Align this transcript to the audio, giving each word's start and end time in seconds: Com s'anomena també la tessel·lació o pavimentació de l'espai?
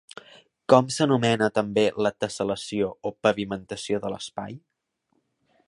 Com 0.71 0.87
s'anomena 0.93 1.49
també 1.57 1.83
la 2.05 2.11
tessel·lació 2.25 2.89
o 3.11 3.13
pavimentació 3.27 4.01
de 4.07 4.13
l'espai? 4.15 4.57